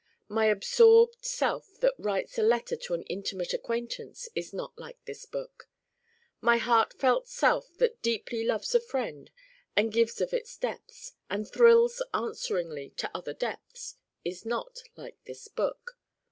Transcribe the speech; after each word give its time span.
My 0.27 0.47
absorbed 0.47 1.23
self 1.23 1.79
that 1.79 1.93
writes 1.95 2.39
a 2.39 2.41
letter 2.41 2.75
to 2.75 2.95
an 2.95 3.03
intimate 3.03 3.53
acquaintance 3.53 4.27
is 4.33 4.51
not 4.51 4.75
like 4.75 4.97
this 5.05 5.27
book. 5.27 5.69
My 6.41 6.57
heartfelt 6.57 7.27
self 7.27 7.77
that 7.77 8.01
deeply 8.01 8.43
loves 8.43 8.73
a 8.73 8.79
friend, 8.79 9.29
and 9.75 9.93
gives 9.93 10.19
of 10.19 10.33
its 10.33 10.57
depths, 10.57 11.13
and 11.29 11.47
thrills 11.47 12.01
answeringly 12.15 12.95
to 12.97 13.11
other 13.15 13.35
depths, 13.35 13.97
is 14.25 14.43
not 14.43 14.79
like 14.95 15.23
this 15.25 15.47
book. 15.47 15.99